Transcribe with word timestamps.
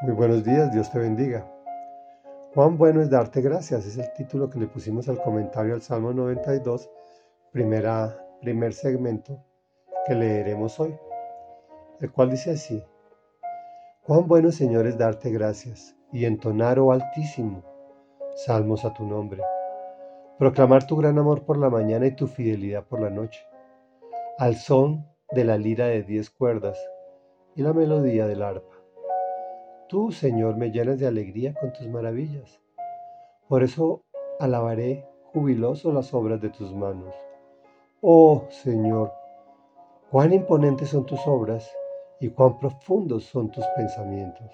Muy 0.00 0.12
buenos 0.12 0.44
días, 0.44 0.70
Dios 0.70 0.92
te 0.92 1.00
bendiga. 1.00 1.44
Cuán 2.54 2.78
bueno 2.78 3.02
es 3.02 3.10
darte 3.10 3.40
gracias, 3.40 3.84
es 3.84 3.98
el 3.98 4.12
título 4.12 4.48
que 4.48 4.60
le 4.60 4.68
pusimos 4.68 5.08
al 5.08 5.20
comentario 5.20 5.74
al 5.74 5.82
Salmo 5.82 6.12
92, 6.12 6.88
primera, 7.50 8.16
primer 8.40 8.74
segmento 8.74 9.42
que 10.06 10.14
leeremos 10.14 10.78
hoy, 10.78 10.96
el 12.00 12.12
cual 12.12 12.30
dice 12.30 12.52
así, 12.52 12.80
Cuán 14.04 14.28
bueno 14.28 14.52
Señor 14.52 14.86
es 14.86 14.96
darte 14.96 15.32
gracias 15.32 15.96
y 16.12 16.26
entonar, 16.26 16.78
oh 16.78 16.92
Altísimo, 16.92 17.64
salmos 18.36 18.84
a 18.84 18.94
tu 18.94 19.04
nombre, 19.04 19.42
proclamar 20.38 20.86
tu 20.86 20.96
gran 20.96 21.18
amor 21.18 21.44
por 21.44 21.58
la 21.58 21.70
mañana 21.70 22.06
y 22.06 22.14
tu 22.14 22.28
fidelidad 22.28 22.84
por 22.84 23.00
la 23.00 23.10
noche, 23.10 23.40
al 24.38 24.54
son 24.54 25.08
de 25.32 25.42
la 25.42 25.58
lira 25.58 25.86
de 25.86 26.04
diez 26.04 26.30
cuerdas 26.30 26.78
y 27.56 27.62
la 27.62 27.72
melodía 27.72 28.28
del 28.28 28.44
arpa 28.44 28.77
Tú, 29.88 30.12
Señor, 30.12 30.56
me 30.56 30.70
llenas 30.70 30.98
de 30.98 31.06
alegría 31.06 31.54
con 31.54 31.72
tus 31.72 31.88
maravillas. 31.88 32.60
Por 33.48 33.62
eso 33.62 34.04
alabaré 34.38 35.08
jubiloso 35.32 35.92
las 35.92 36.12
obras 36.12 36.42
de 36.42 36.50
tus 36.50 36.74
manos. 36.74 37.14
Oh, 38.02 38.44
Señor, 38.50 39.10
cuán 40.10 40.34
imponentes 40.34 40.90
son 40.90 41.06
tus 41.06 41.26
obras 41.26 41.72
y 42.20 42.28
cuán 42.28 42.58
profundos 42.58 43.24
son 43.24 43.50
tus 43.50 43.64
pensamientos. 43.76 44.50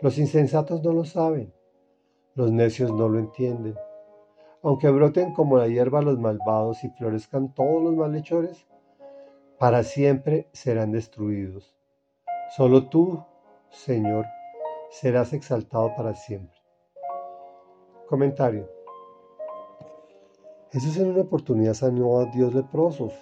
Los 0.00 0.16
insensatos 0.16 0.80
no 0.84 0.92
lo 0.92 1.04
saben, 1.04 1.52
los 2.36 2.52
necios 2.52 2.92
no 2.92 3.08
lo 3.08 3.18
entienden. 3.18 3.74
Aunque 4.62 4.90
broten 4.90 5.32
como 5.32 5.56
la 5.58 5.66
hierba 5.66 6.02
los 6.02 6.20
malvados 6.20 6.84
y 6.84 6.90
florezcan 6.90 7.52
todos 7.52 7.82
los 7.82 7.96
malhechores, 7.96 8.64
para 9.58 9.82
siempre 9.82 10.48
serán 10.52 10.92
destruidos. 10.92 11.74
Solo 12.56 12.88
tú, 12.88 13.24
Señor, 13.70 14.26
serás 14.90 15.32
exaltado 15.32 15.94
para 15.96 16.14
siempre. 16.14 16.56
Comentario. 18.08 18.68
Jesús 20.70 20.96
en 20.98 21.08
una 21.08 21.22
oportunidad 21.22 21.74
sanó 21.74 22.18
a 22.18 22.26
Dios 22.26 22.54
leprosos 22.54 23.12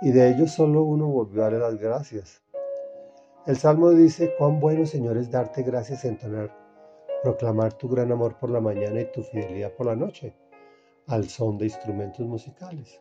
y 0.00 0.10
de 0.12 0.30
ellos 0.30 0.52
solo 0.52 0.82
uno 0.82 1.06
volvió 1.06 1.42
a 1.42 1.44
darle 1.44 1.58
las 1.58 1.78
gracias. 1.78 2.42
El 3.46 3.56
Salmo 3.56 3.90
dice, 3.90 4.34
cuán 4.38 4.60
bueno 4.60 4.86
Señor 4.86 5.16
es 5.16 5.30
darte 5.30 5.62
gracias 5.62 6.04
en 6.04 6.12
entonar, 6.12 6.54
proclamar 7.22 7.72
tu 7.74 7.88
gran 7.88 8.12
amor 8.12 8.38
por 8.38 8.50
la 8.50 8.60
mañana 8.60 9.00
y 9.00 9.10
tu 9.12 9.22
fidelidad 9.22 9.72
por 9.72 9.86
la 9.86 9.96
noche, 9.96 10.34
al 11.06 11.28
son 11.28 11.58
de 11.58 11.66
instrumentos 11.66 12.26
musicales. 12.26 13.00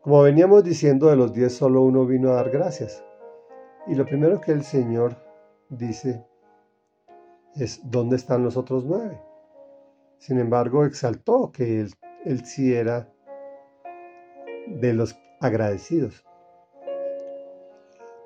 Como 0.00 0.22
veníamos 0.22 0.64
diciendo, 0.64 1.08
de 1.08 1.16
los 1.16 1.32
diez 1.32 1.54
solo 1.54 1.82
uno 1.82 2.06
vino 2.06 2.30
a 2.30 2.36
dar 2.36 2.50
gracias. 2.50 3.04
Y 3.86 3.94
lo 3.94 4.04
primero 4.06 4.40
que 4.40 4.52
el 4.52 4.62
Señor 4.62 5.16
dice 5.68 6.24
es 7.56 7.80
dónde 7.84 8.16
están 8.16 8.44
los 8.44 8.56
otros 8.56 8.84
nueve. 8.84 9.20
Sin 10.18 10.38
embargo, 10.38 10.84
exaltó 10.84 11.52
que 11.52 11.80
él, 11.80 11.94
él 12.24 12.44
sí 12.44 12.74
era 12.74 13.08
de 14.66 14.92
los 14.92 15.16
agradecidos. 15.40 16.24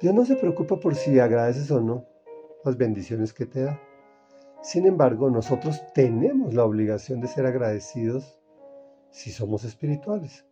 Dios 0.01 0.15
no 0.15 0.25
se 0.25 0.37
preocupa 0.37 0.81
por 0.81 0.95
si 0.95 1.21
agradeces 1.21 1.71
o 1.71 1.81
no 1.81 2.05
las 2.65 2.77
bendiciones 2.77 3.33
que 3.33 3.47
te 3.47 3.63
da. 3.63 3.81
Sin 4.63 4.87
embargo, 4.87 5.31
nosotros 5.31 5.83
tenemos 5.95 6.55
la 6.55 6.65
obligación 6.65 7.21
de 7.21 7.29
ser 7.29 7.47
agradecidos 7.47 8.39
si 9.11 9.31
somos 9.31 9.65
espirituales. 9.65 10.47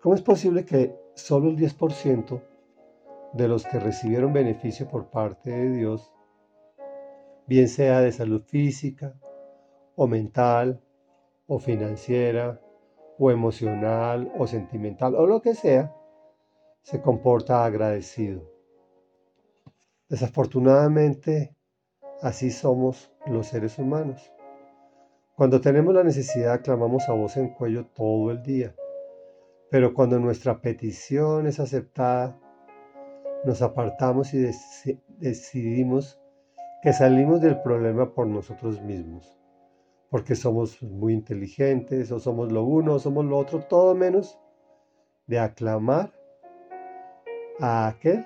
¿Cómo 0.00 0.14
es 0.14 0.22
posible 0.22 0.64
que 0.64 0.94
solo 1.14 1.50
el 1.50 1.56
10% 1.56 2.40
de 3.34 3.48
los 3.48 3.66
que 3.66 3.78
recibieron 3.78 4.32
beneficio 4.32 4.88
por 4.88 5.10
parte 5.10 5.50
de 5.50 5.70
Dios 5.70 6.10
bien 7.50 7.66
sea 7.66 8.00
de 8.00 8.12
salud 8.12 8.44
física 8.44 9.18
o 9.96 10.06
mental 10.06 10.80
o 11.48 11.58
financiera 11.58 12.60
o 13.18 13.32
emocional 13.32 14.32
o 14.38 14.46
sentimental 14.46 15.16
o 15.16 15.26
lo 15.26 15.42
que 15.42 15.56
sea, 15.56 15.92
se 16.82 17.02
comporta 17.02 17.64
agradecido. 17.64 18.48
Desafortunadamente, 20.08 21.56
así 22.22 22.52
somos 22.52 23.12
los 23.26 23.48
seres 23.48 23.80
humanos. 23.80 24.32
Cuando 25.34 25.60
tenemos 25.60 25.92
la 25.92 26.04
necesidad, 26.04 26.62
clamamos 26.62 27.08
a 27.08 27.14
voz 27.14 27.36
en 27.36 27.48
cuello 27.48 27.84
todo 27.84 28.30
el 28.30 28.44
día. 28.44 28.76
Pero 29.72 29.92
cuando 29.92 30.20
nuestra 30.20 30.60
petición 30.60 31.48
es 31.48 31.58
aceptada, 31.58 32.38
nos 33.44 33.60
apartamos 33.60 34.34
y 34.34 34.46
decidimos 35.18 36.19
que 36.82 36.92
salimos 36.94 37.42
del 37.42 37.60
problema 37.60 38.14
por 38.14 38.26
nosotros 38.26 38.80
mismos, 38.80 39.38
porque 40.08 40.34
somos 40.34 40.82
muy 40.82 41.12
inteligentes 41.12 42.10
o 42.10 42.18
somos 42.18 42.50
lo 42.50 42.64
uno 42.64 42.94
o 42.94 42.98
somos 42.98 43.24
lo 43.26 43.36
otro, 43.36 43.60
todo 43.64 43.94
menos 43.94 44.38
de 45.26 45.38
aclamar 45.38 46.10
a 47.60 47.86
aquel 47.86 48.24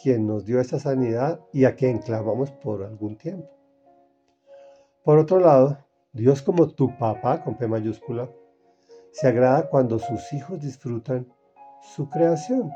quien 0.00 0.26
nos 0.26 0.46
dio 0.46 0.60
esa 0.60 0.78
sanidad 0.78 1.40
y 1.52 1.64
a 1.64 1.74
quien 1.74 1.98
clamamos 1.98 2.52
por 2.52 2.84
algún 2.84 3.16
tiempo. 3.16 3.50
Por 5.02 5.18
otro 5.18 5.40
lado, 5.40 5.78
Dios 6.12 6.42
como 6.42 6.68
tu 6.68 6.96
papá 6.96 7.42
con 7.42 7.56
P 7.58 7.66
mayúscula, 7.66 8.30
se 9.10 9.26
agrada 9.26 9.68
cuando 9.68 9.98
sus 9.98 10.32
hijos 10.32 10.60
disfrutan 10.60 11.26
su 11.82 12.08
creación. 12.08 12.70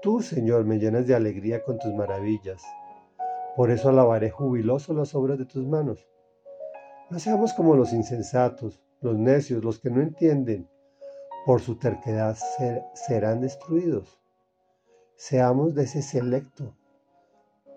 Tú, 0.00 0.22
Señor, 0.22 0.64
me 0.64 0.78
llenas 0.78 1.06
de 1.06 1.14
alegría 1.14 1.62
con 1.62 1.78
tus 1.78 1.92
maravillas 1.92 2.62
por 3.56 3.70
eso 3.70 3.88
alabaré 3.88 4.30
jubiloso 4.30 4.92
las 4.94 5.14
obras 5.14 5.38
de 5.38 5.44
tus 5.44 5.66
manos. 5.66 6.08
No 7.10 7.18
seamos 7.18 7.52
como 7.52 7.76
los 7.76 7.92
insensatos, 7.92 8.82
los 9.00 9.16
necios, 9.16 9.62
los 9.62 9.78
que 9.78 9.90
no 9.90 10.00
entienden. 10.00 10.68
Por 11.46 11.60
su 11.60 11.76
terquedad 11.76 12.36
serán 12.94 13.40
destruidos. 13.42 14.18
Seamos 15.16 15.74
de 15.74 15.84
ese 15.84 16.02
selecto 16.02 16.74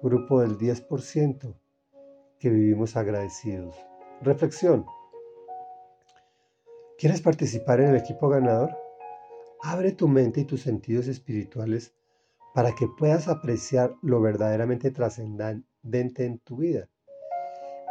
grupo 0.02 0.42
del 0.42 0.58
10% 0.58 1.54
que 2.40 2.50
vivimos 2.50 2.96
agradecidos. 2.96 3.76
Reflexión. 4.22 4.86
¿Quieres 6.98 7.22
participar 7.22 7.82
en 7.82 7.90
el 7.90 7.98
equipo 7.98 8.30
ganador? 8.30 8.76
Abre 9.62 9.92
tu 9.92 10.08
mente 10.08 10.42
y 10.42 10.46
tus 10.46 10.62
sentidos 10.62 11.08
espirituales 11.08 11.94
para 12.58 12.74
que 12.74 12.88
puedas 12.88 13.28
apreciar 13.28 13.94
lo 14.02 14.20
verdaderamente 14.20 14.90
trascendente 14.90 16.26
en 16.26 16.40
tu 16.40 16.56
vida, 16.56 16.90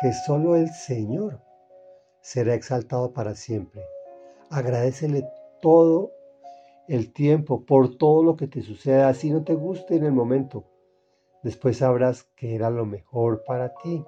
que 0.00 0.12
solo 0.12 0.56
el 0.56 0.70
Señor 0.70 1.40
será 2.20 2.54
exaltado 2.54 3.12
para 3.12 3.36
siempre. 3.36 3.80
Agradecele 4.50 5.24
todo 5.62 6.10
el 6.88 7.12
tiempo 7.12 7.64
por 7.64 7.96
todo 7.96 8.24
lo 8.24 8.34
que 8.34 8.48
te 8.48 8.60
suceda, 8.60 9.08
así 9.08 9.30
no 9.30 9.44
te 9.44 9.54
guste 9.54 9.94
en 9.94 10.04
el 10.04 10.12
momento. 10.12 10.64
Después 11.44 11.76
sabrás 11.76 12.24
que 12.34 12.56
era 12.56 12.68
lo 12.68 12.86
mejor 12.86 13.44
para 13.44 13.72
ti. 13.72 14.04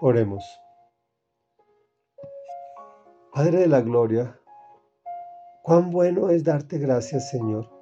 Oremos. 0.00 0.42
Padre 3.34 3.58
de 3.58 3.66
la 3.66 3.82
Gloria, 3.82 4.40
cuán 5.62 5.90
bueno 5.90 6.30
es 6.30 6.44
darte 6.44 6.78
gracias, 6.78 7.28
Señor 7.28 7.75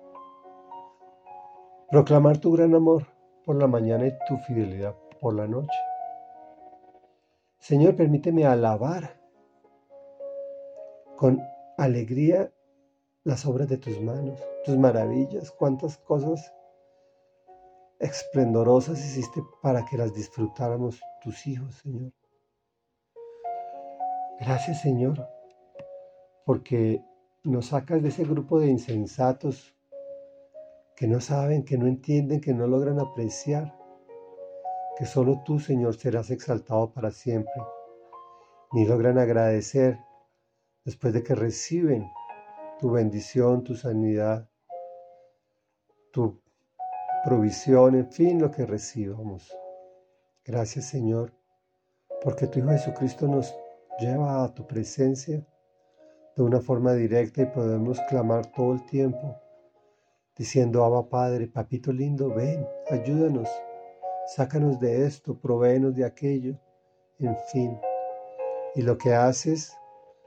Proclamar 1.90 2.38
tu 2.38 2.52
gran 2.52 2.74
amor 2.74 3.06
por 3.44 3.56
la 3.56 3.66
mañana 3.66 4.06
y 4.06 4.12
tu 4.26 4.36
fidelidad 4.38 4.94
por 5.20 5.34
la 5.34 5.46
noche. 5.46 5.78
Señor, 7.58 7.94
permíteme 7.96 8.46
alabar 8.46 9.20
con 11.16 11.42
alegría 11.78 12.52
las 13.22 13.46
obras 13.46 13.68
de 13.68 13.78
tus 13.78 14.00
manos, 14.00 14.38
tus 14.64 14.76
maravillas, 14.76 15.50
cuántas 15.50 15.96
cosas 15.98 16.52
esplendorosas 17.98 18.98
hiciste 18.98 19.42
para 19.62 19.84
que 19.84 19.96
las 19.96 20.12
disfrutáramos 20.12 21.00
tus 21.22 21.46
hijos, 21.46 21.74
Señor. 21.76 22.12
Gracias, 24.40 24.80
Señor, 24.82 25.26
porque 26.44 27.02
nos 27.44 27.66
sacas 27.66 28.02
de 28.02 28.08
ese 28.08 28.24
grupo 28.24 28.58
de 28.58 28.68
insensatos 28.68 29.73
que 30.96 31.08
no 31.08 31.20
saben, 31.20 31.64
que 31.64 31.76
no 31.76 31.86
entienden, 31.86 32.40
que 32.40 32.54
no 32.54 32.66
logran 32.66 33.00
apreciar, 33.00 33.74
que 34.96 35.06
solo 35.06 35.42
tú, 35.44 35.58
Señor, 35.58 35.96
serás 35.96 36.30
exaltado 36.30 36.92
para 36.92 37.10
siempre, 37.10 37.52
ni 38.72 38.86
logran 38.86 39.18
agradecer 39.18 39.98
después 40.84 41.12
de 41.12 41.22
que 41.22 41.34
reciben 41.34 42.08
tu 42.78 42.92
bendición, 42.92 43.64
tu 43.64 43.74
sanidad, 43.74 44.48
tu 46.12 46.40
provisión, 47.24 47.96
en 47.96 48.12
fin, 48.12 48.40
lo 48.40 48.50
que 48.50 48.66
recibamos. 48.66 49.56
Gracias, 50.44 50.86
Señor, 50.86 51.32
porque 52.22 52.46
tu 52.46 52.60
Hijo 52.60 52.68
Jesucristo 52.68 53.26
nos 53.26 53.52
lleva 53.98 54.44
a 54.44 54.54
tu 54.54 54.66
presencia 54.66 55.44
de 56.36 56.42
una 56.42 56.60
forma 56.60 56.92
directa 56.92 57.42
y 57.42 57.46
podemos 57.46 58.00
clamar 58.08 58.46
todo 58.52 58.74
el 58.74 58.84
tiempo 58.86 59.43
diciendo, 60.36 60.84
Abba 60.84 61.08
Padre, 61.08 61.46
papito 61.46 61.92
lindo, 61.92 62.34
ven, 62.34 62.66
ayúdanos, 62.90 63.48
sácanos 64.26 64.80
de 64.80 65.06
esto, 65.06 65.38
provéenos 65.38 65.94
de 65.94 66.04
aquello, 66.04 66.58
en 67.18 67.36
fin. 67.52 67.78
Y 68.74 68.82
lo 68.82 68.98
que 68.98 69.14
haces, 69.14 69.76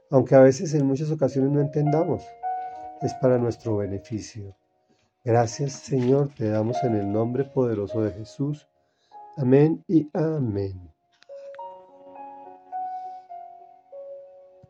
aunque 0.10 0.36
a 0.36 0.40
veces 0.40 0.74
en 0.74 0.86
muchas 0.86 1.12
ocasiones 1.12 1.52
no 1.52 1.62
entendamos, 1.62 2.24
es 3.02 3.14
para 3.16 3.38
nuestro 3.38 3.78
beneficio. 3.78 4.56
Gracias 5.24 5.74
Señor, 5.74 6.30
te 6.36 6.50
damos 6.50 6.82
en 6.84 6.96
el 6.96 7.12
nombre 7.12 7.44
poderoso 7.44 8.02
de 8.02 8.12
Jesús. 8.12 8.68
Amén 9.36 9.84
y 9.88 10.10
amén. 10.14 10.97